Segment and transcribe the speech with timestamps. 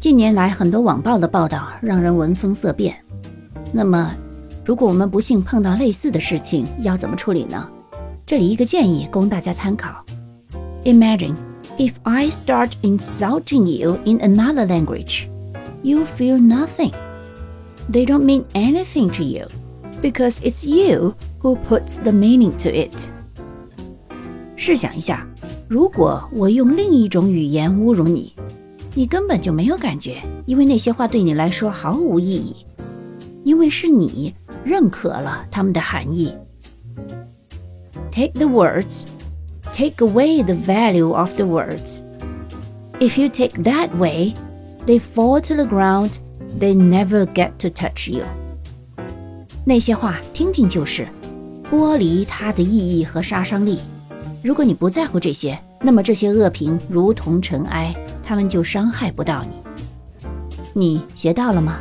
[0.00, 2.96] 近年来，很多网报的报道让人闻风色变。
[3.72, 4.14] 那么，
[4.64, 7.68] 如果我们不幸碰到类似的事情，要怎么处理呢？
[8.24, 10.04] 这里一个建议供大家参考：
[10.84, 11.34] Imagine
[11.76, 15.26] if I start insulting you in another language,
[15.82, 16.92] you feel nothing.
[17.90, 19.46] They don't mean anything to you
[20.02, 22.92] because it's you who puts the meaning to it.
[24.56, 25.26] 试想一下，
[25.68, 28.32] 如果我用另一种语言侮辱你，
[28.93, 32.65] 你根本就没有感觉，因为那些话对你来说毫无意义，
[33.43, 36.33] 因为是你认可了它们的含义。
[38.11, 39.03] Take the words,
[39.73, 42.01] take away the value of the words.
[42.99, 44.33] If you take that way,
[44.85, 46.11] they fall to the ground.
[46.59, 48.25] They never get to touch you.
[49.65, 51.07] 那些话听听就是，
[51.71, 53.79] 剥离它的意义和杀伤力。
[54.43, 59.55] 如果你不在乎这些，那么这些恶评如同尘埃，他们就伤害不到你。
[60.73, 61.79] 你学到了吗？